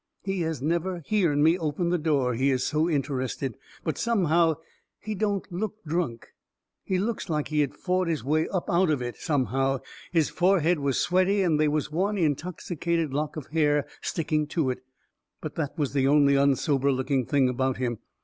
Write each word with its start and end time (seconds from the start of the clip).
He 0.23 0.41
has 0.41 0.63
never 0.63 1.03
hearn 1.11 1.43
me 1.43 1.59
open 1.59 1.89
the 1.89 1.99
door, 1.99 2.33
he 2.33 2.49
is 2.49 2.63
so 2.65 2.89
interested. 2.89 3.55
But 3.83 3.99
somehow, 3.99 4.55
he 4.99 5.13
don't 5.13 5.45
look 5.51 5.75
drunk. 5.85 6.29
He 6.83 6.97
looks 6.97 7.29
like 7.29 7.49
he 7.49 7.59
had 7.59 7.75
fought 7.75 8.07
his 8.07 8.23
way 8.23 8.47
up 8.47 8.67
out 8.67 8.89
of 8.89 9.03
it, 9.03 9.15
somehow 9.17 9.81
his 10.11 10.27
forehead 10.29 10.79
was 10.79 10.97
sweaty, 10.99 11.43
and 11.43 11.59
they 11.59 11.67
was 11.67 11.91
one 11.91 12.17
intoxicated 12.17 13.13
lock 13.13 13.35
of 13.35 13.45
hair 13.51 13.85
sticking 14.01 14.47
to 14.47 14.71
it; 14.71 14.79
but 15.39 15.53
that 15.53 15.77
was 15.77 15.93
the 15.93 16.07
only 16.07 16.35
un 16.35 16.55
sober 16.55 16.91
looking 16.91 17.27
thing 17.27 17.47
about 17.47 17.77
him. 17.77 17.99